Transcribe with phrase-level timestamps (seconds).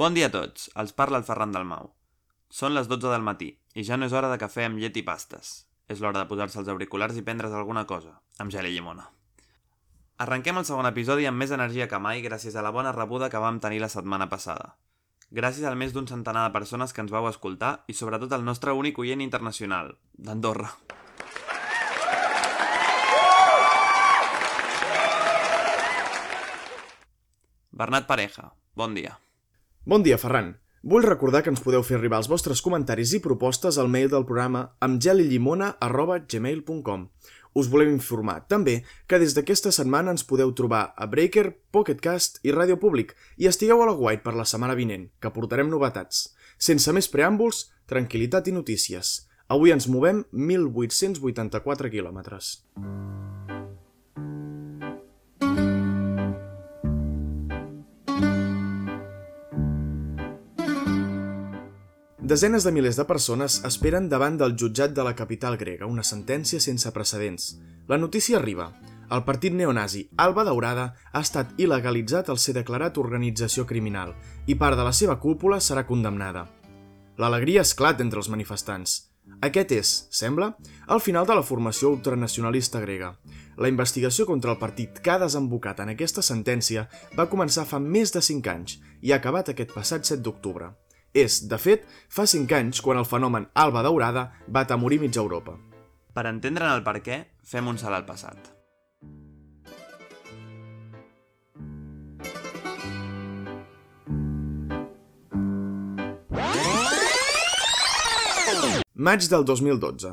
[0.00, 1.90] Bon dia a tots, els parla el Ferran Dalmau.
[2.48, 5.02] Són les 12 del matí i ja no és hora de cafè amb llet i
[5.04, 5.50] pastes.
[5.92, 9.04] És l'hora de posar-se els auriculars i prendre's alguna cosa, amb gel i llimona.
[10.24, 13.44] Arrenquem el segon episodi amb més energia que mai gràcies a la bona rebuda que
[13.44, 14.72] vam tenir la setmana passada.
[15.28, 18.72] Gràcies al més d'un centenar de persones que ens vau escoltar i sobretot al nostre
[18.72, 20.72] únic oient internacional, d'Andorra.
[27.68, 29.20] Bernat Pareja, bon dia.
[29.90, 30.52] Bon dia, Ferran.
[30.86, 34.22] Vull recordar que ens podeu fer arribar els vostres comentaris i propostes al mail del
[34.28, 37.00] programa amb gelillimona.gmail.com.
[37.58, 42.54] Us volem informar, també, que des d'aquesta setmana ens podeu trobar a Breaker, Pocketcast i
[42.54, 46.38] Ràdio Públic i estigueu a la guait per la setmana vinent, que portarem novetats.
[46.54, 49.26] Sense més preàmbuls, tranquil·litat i notícies.
[49.50, 52.62] Avui ens movem 1.884 quilòmetres.
[62.30, 66.60] Desenes de milers de persones esperen davant del jutjat de la capital grega una sentència
[66.62, 67.46] sense precedents.
[67.88, 68.68] La notícia arriba.
[69.10, 74.12] El partit neonazi Alba Daurada ha estat il·legalitzat al ser declarat organització criminal
[74.46, 76.44] i part de la seva cúpula serà condemnada.
[77.18, 78.92] L'alegria esclat entre els manifestants.
[79.48, 80.52] Aquest és, sembla,
[80.86, 83.16] el final de la formació ultranacionalista grega.
[83.58, 86.86] La investigació contra el partit que ha desembocat en aquesta sentència
[87.18, 90.70] va començar fa més de 5 anys i ha acabat aquest passat 7 d'octubre.
[91.12, 95.56] És, de fet, fa 5 anys quan el fenomen Alba Daurada va atemorir mitja Europa.
[96.14, 98.50] Per entendre'n el per què, fem un salt al passat.
[108.94, 110.12] Maig del 2012.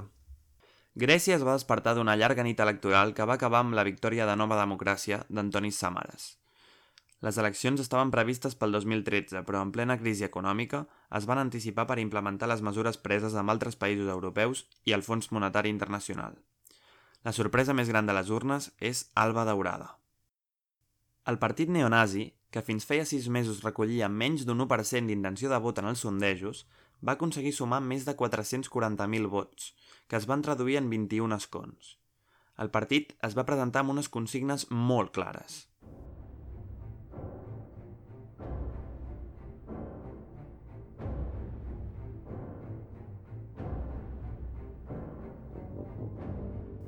[0.98, 4.34] Grècia es va despertar d'una llarga nit electoral que va acabar amb la victòria de
[4.40, 6.38] Nova Democràcia d'Antonis Samaras.
[7.26, 10.84] Les eleccions estaven previstes pel 2013, però en plena crisi econòmica
[11.18, 15.32] es van anticipar per implementar les mesures preses amb altres països europeus i el Fons
[15.34, 16.36] Monetari Internacional.
[17.26, 19.96] La sorpresa més gran de les urnes és Alba Daurada.
[21.26, 25.82] El partit neonazi, que fins feia sis mesos recollia menys d'un 1% d'intenció de vot
[25.82, 26.68] en els sondejos,
[27.02, 29.74] va aconseguir sumar més de 440.000 vots,
[30.08, 31.98] que es van traduir en 21 escons.
[32.62, 35.64] El partit es va presentar amb unes consignes molt clares–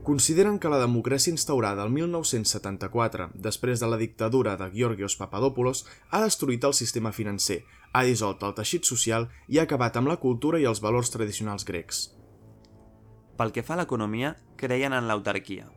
[0.09, 6.23] consideren que la democràcia instaurada el 1974, després de la dictadura de Georgios Papadopoulos, ha
[6.23, 7.59] destruït el sistema financer,
[7.93, 11.67] ha dissolt el teixit social i ha acabat amb la cultura i els valors tradicionals
[11.69, 12.01] grecs.
[13.37, 15.69] Pel que fa a l'economia, creien en l'autarquia.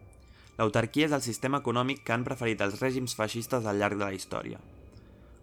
[0.57, 4.17] L'autarquia és el sistema econòmic que han preferit els règims feixistes al llarg de la
[4.17, 4.65] història.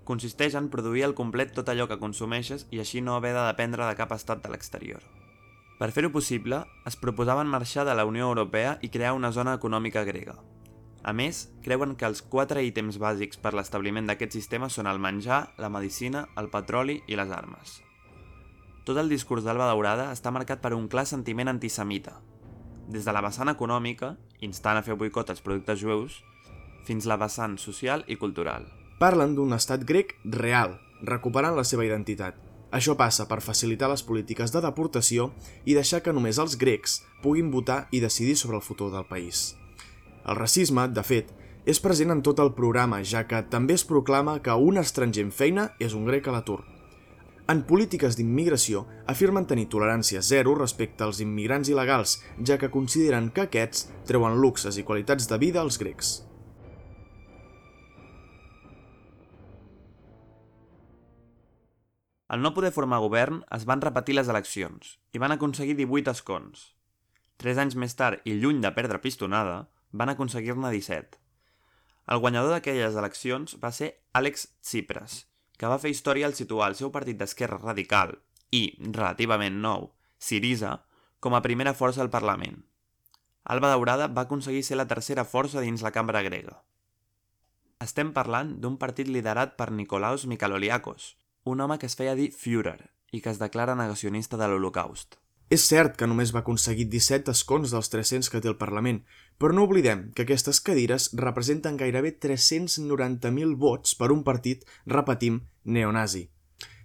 [0.10, 3.86] Consisteix en produir al complet tot allò que consumeixes i així no haver de dependre
[3.86, 5.06] de cap estat de l'exterior.
[5.80, 10.04] Per fer-ho possible, es proposaven marxar de la Unió Europea i crear una zona econòmica
[10.04, 10.36] grega.
[11.08, 15.54] A més, creuen que els quatre ítems bàsics per l'establiment d'aquest sistema són el menjar,
[15.58, 17.78] la medicina, el petroli i les armes.
[18.84, 22.18] Tot el discurs d'Alba Daurada està marcat per un clar sentiment antisemita,
[22.90, 26.20] des de la vessant econòmica, instant a fer boicot als productes jueus,
[26.84, 28.68] fins la vessant social i cultural.
[29.00, 30.76] Parlen d'un estat grec real,
[31.08, 35.32] recuperant la seva identitat, això passa per facilitar les polítiques de deportació
[35.66, 39.56] i deixar que només els grecs puguin votar i decidir sobre el futur del país.
[40.26, 41.32] El racisme, de fet,
[41.66, 45.32] és present en tot el programa, ja que també es proclama que un estranger en
[45.32, 46.62] feina és un grec a l'atur.
[47.50, 53.48] En polítiques d'immigració afirmen tenir tolerància zero respecte als immigrants il·legals, ja que consideren que
[53.48, 56.29] aquests treuen luxes i qualitats de vida als grecs.
[62.30, 66.68] Al no poder formar govern, es van repetir les eleccions i van aconseguir 18 escons.
[67.42, 71.18] Tres anys més tard, i lluny de perdre pistonada, van aconseguir-ne 17.
[72.14, 75.24] El guanyador d'aquelles eleccions va ser Àlex Tsipras,
[75.58, 78.14] que va fer història al situar el seu partit d'esquerra radical
[78.54, 79.90] i, relativament nou,
[80.22, 80.76] Sirisa,
[81.20, 82.62] com a primera força al Parlament.
[83.50, 86.60] Alba Daurada va aconseguir ser la tercera força dins la cambra grega.
[87.82, 91.16] Estem parlant d'un partit liderat per Nikolaos Mikaloliakos,
[91.50, 92.80] un home que es feia dir Führer
[93.12, 95.18] i que es declara negacionista de l'Holocaust.
[95.50, 99.00] És cert que només va aconseguir 17 escons dels 300 que té el Parlament,
[99.42, 106.28] però no oblidem que aquestes cadires representen gairebé 390.000 vots per un partit, repetim, neonazi.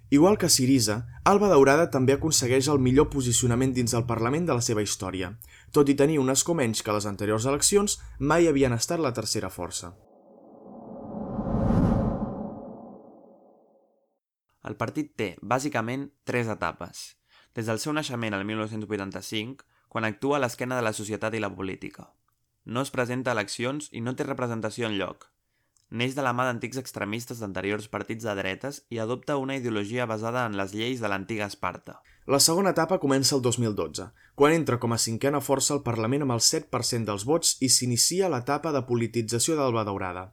[0.08, 4.64] Igual que Sirisa, Alba Daurada també aconsegueix el millor posicionament dins el Parlament de la
[4.64, 5.34] seva història.
[5.72, 9.92] Tot i tenir un escó que les anteriors eleccions, mai havien estat la tercera força.
[14.64, 17.04] El partit té, bàsicament, tres etapes.
[17.54, 21.52] Des del seu naixement al 1985, quan actua a l'esquena de la societat i la
[21.52, 22.08] política.
[22.64, 25.28] No es presenta a eleccions i no té representació en lloc.
[25.94, 30.46] Neix de la mà d'antics extremistes d'anteriors partits de dretes i adopta una ideologia basada
[30.48, 32.00] en les lleis de l'antiga Esparta.
[32.26, 36.38] La segona etapa comença el 2012, quan entra com a cinquena força al Parlament amb
[36.38, 40.30] el 7% dels vots i s'inicia l'etapa de politització d'Alba Daurada.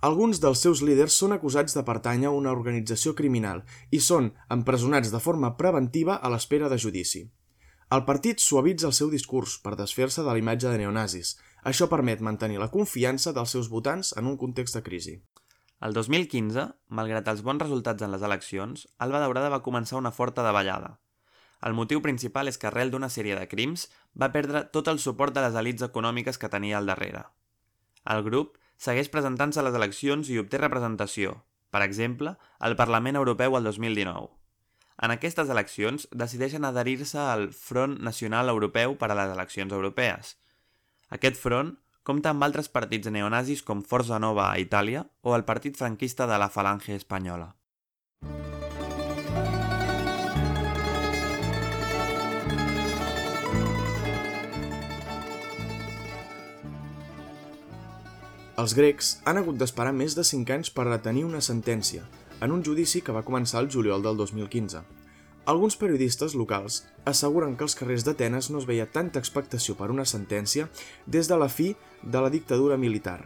[0.00, 5.10] Alguns dels seus líders són acusats de pertànyer a una organització criminal i són empresonats
[5.10, 7.24] de forma preventiva a l'espera de judici.
[7.90, 11.32] El partit suavitza el seu discurs per desfer-se de la imatge de neonazis.
[11.66, 15.16] Això permet mantenir la confiança dels seus votants en un context de crisi.
[15.82, 20.46] El 2015, malgrat els bons resultats en les eleccions, Alba Daurada va començar una forta
[20.46, 20.98] davallada.
[21.66, 25.34] El motiu principal és que arrel d'una sèrie de crims va perdre tot el suport
[25.34, 27.24] de les elites econòmiques que tenia al darrere.
[28.06, 31.34] El grup segueix presentant-se a les eleccions i obté representació,
[31.74, 34.30] per exemple, al Parlament Europeu el 2019.
[34.98, 40.34] En aquestes eleccions decideixen adherir-se al Front Nacional Europeu per a les eleccions europees.
[41.14, 41.76] Aquest front
[42.08, 46.38] compta amb altres partits neonazis com Forza Nova a Itàlia o el partit franquista de
[46.40, 47.57] la Falange Espanyola.
[58.58, 62.02] Els grecs han hagut d'esperar més de 5 anys per retenir una sentència,
[62.42, 64.80] en un judici que va començar el juliol del 2015.
[65.52, 70.08] Alguns periodistes locals asseguren que als carrers d'Atenes no es veia tanta expectació per una
[70.10, 70.66] sentència
[71.06, 71.68] des de la fi
[72.02, 73.20] de la dictadura militar.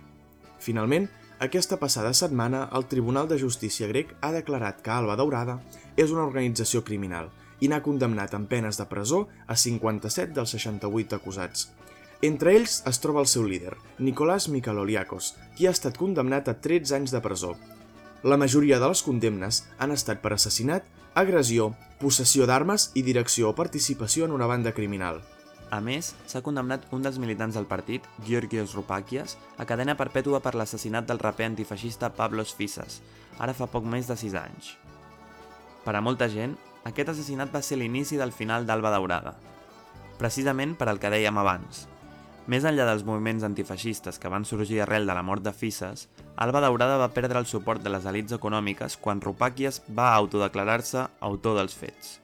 [0.60, 1.08] Finalment,
[1.40, 5.62] aquesta passada setmana, el Tribunal de Justícia grec ha declarat que Alba Daurada
[5.96, 7.32] és una organització criminal
[7.64, 11.70] i n'ha condemnat amb penes de presó a 57 dels 68 acusats.
[12.22, 16.94] Entre ells es troba el seu líder, Nicolás Mikaloliakos, qui ha estat condemnat a 13
[17.00, 17.56] anys de presó.
[18.22, 20.86] La majoria de les condemnes han estat per assassinat,
[21.18, 25.18] agressió, possessió d'armes i direcció o participació en una banda criminal.
[25.74, 30.54] A més, s'ha condemnat un dels militants del partit, Georgios Rupakias, a cadena perpètua per
[30.54, 33.00] l'assassinat del raper antifeixista Pablos Fisas,
[33.42, 34.76] ara fa poc més de 6 anys.
[35.82, 36.54] Per a molta gent,
[36.86, 39.34] aquest assassinat va ser l'inici del final d'Alba Daurada.
[40.22, 41.88] Precisament per al que dèiem abans,
[42.50, 46.62] més enllà dels moviments antifeixistes que van sorgir arrel de la mort de Fisses, Alba
[46.64, 51.76] Daurada va perdre el suport de les elites econòmiques quan Rupàquies va autodeclarar-se autor dels
[51.78, 52.18] fets.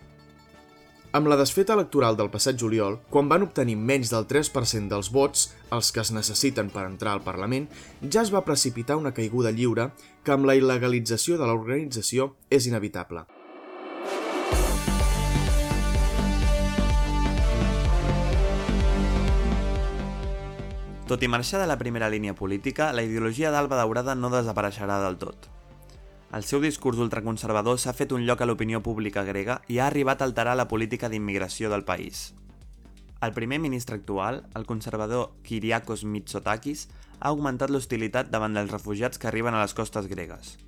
[1.09, 5.47] Amb la desfeta electoral del passat juliol, quan van obtenir menys del 3% dels vots,
[5.73, 7.71] els que es necessiten per entrar al Parlament,
[8.03, 9.89] ja es va precipitar una caiguda lliure
[10.23, 13.25] que amb la il·legalització de l'organització és inevitable.
[21.09, 25.15] Tot i marxar de la primera línia política, la ideologia d'Alba Daurada no desapareixerà del
[25.17, 25.47] tot.
[26.37, 30.21] El seu discurs ultraconservador s'ha fet un lloc a l'opinió pública grega i ha arribat
[30.21, 32.35] a alterar la política d'immigració del país.
[33.25, 36.91] El primer ministre actual, el conservador Kyriakos Mitsotakis,
[37.21, 40.59] ha augmentat l'hostilitat davant dels refugiats que arriben a les costes gregues.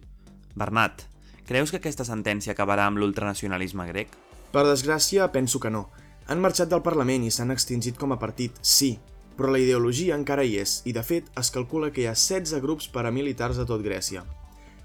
[0.56, 1.04] Bernat,
[1.44, 4.16] creus que aquesta sentència acabarà amb l'ultranacionalisme grec?
[4.56, 5.90] Per desgràcia, penso que no.
[6.32, 8.94] Han marxat del Parlament i s'han extingit com a partit, sí,
[9.40, 12.60] però la ideologia encara hi és i, de fet, es calcula que hi ha 16
[12.60, 14.20] grups paramilitars a tot Grècia.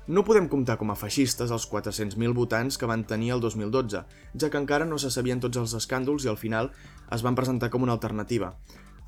[0.07, 4.03] No podem comptar com a feixistes els 400.000 votants que van tenir el 2012,
[4.39, 6.71] ja que encara no se sabien tots els escàndols i al final
[7.11, 8.53] es van presentar com una alternativa.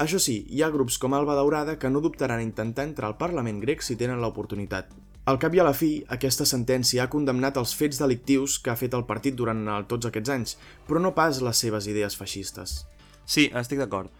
[0.03, 3.19] Això sí, hi ha grups com Alba Daurada que no dubtaran a intentar entrar al
[3.23, 4.91] Parlament grec si tenen l'oportunitat.
[5.31, 8.79] Al cap i a la fi, aquesta sentència ha condemnat els fets delictius que ha
[8.79, 10.59] fet el partit durant tots aquests anys,
[10.91, 12.81] però no pas les seves idees feixistes.
[13.23, 14.11] Sí, estic d'acord.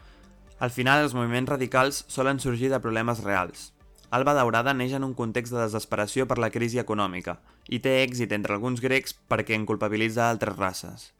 [0.60, 3.72] Al final, els moviments radicals solen sorgir de problemes reals.
[4.10, 7.36] Alba Daurada neix en un context de desesperació per la crisi econòmica
[7.68, 11.12] i té èxit entre alguns grecs perquè en culpabilitza altres races.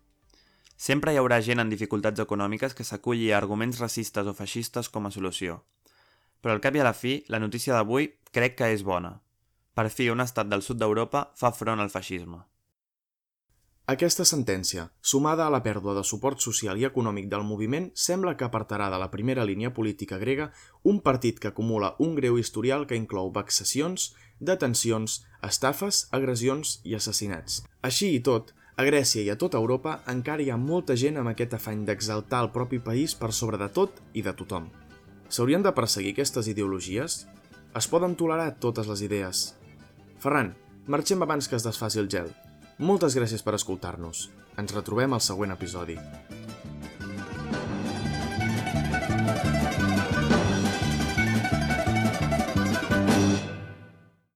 [0.78, 5.06] Sempre hi haurà gent en dificultats econòmiques que s'aculli a arguments racistes o feixistes com
[5.06, 5.62] a solució.
[6.42, 9.20] Però al cap i a la fi, la notícia d'avui crec que és bona.
[9.78, 12.42] Per fi, un estat del sud d'Europa fa front al feixisme.
[13.88, 18.44] Aquesta sentència, sumada a la pèrdua de suport social i econòmic del moviment, sembla que
[18.44, 20.50] apartarà de la primera línia política grega
[20.84, 24.10] un partit que acumula un greu historial que inclou vexacions,
[24.42, 27.62] detencions, estafes, agressions i assassinats.
[27.80, 31.32] Així i tot, a Grècia i a tota Europa encara hi ha molta gent amb
[31.32, 34.68] aquest afany d'exaltar el propi país per sobre de tot i de tothom.
[35.30, 37.22] S'haurien de perseguir aquestes ideologies?
[37.72, 39.46] Es poden tolerar totes les idees?
[40.20, 40.52] Ferran,
[40.92, 42.36] marxem abans que es desfaci el gel.
[42.78, 44.28] Moltes gràcies per escoltar-nos.
[44.62, 45.96] Ens retrobem al següent episodi.